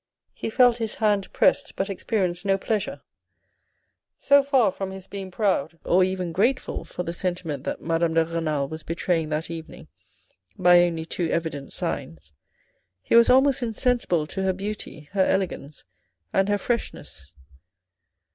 He 0.33 0.49
felt 0.49 0.77
his 0.77 0.95
hand 0.95 1.31
pressed, 1.31 1.75
but 1.75 1.87
experienced 1.87 2.43
no 2.43 2.57
pleasure. 2.57 3.03
So 4.17 4.41
far 4.41 4.71
from 4.71 4.89
his 4.89 5.05
being 5.05 5.29
proud, 5.29 5.77
or 5.85 6.03
even 6.03 6.31
grateful 6.31 6.83
for 6.85 7.03
the 7.03 7.13
sentiment 7.13 7.65
that 7.65 7.81
Madame 7.83 8.15
de 8.15 8.25
Renal 8.25 8.67
was 8.67 8.81
betraying 8.81 9.29
that 9.29 9.51
evening 9.51 9.89
by 10.57 10.81
only 10.81 11.05
too 11.05 11.29
evident 11.29 11.71
signs, 11.71 12.33
he 13.03 13.13
was 13.15 13.29
almost 13.29 13.61
insensible 13.61 14.25
to 14.25 14.41
her 14.41 14.53
beauty, 14.53 15.01
her 15.11 15.23
elegance, 15.23 15.85
and 16.33 16.49
her 16.49 16.57
6 16.57 16.65
82 16.65 16.67
THE 16.67 16.73
RED 16.73 16.73
AND 16.73 17.01
THE 17.03 17.03
BLACK 17.03 17.11
freshness. 17.19 17.33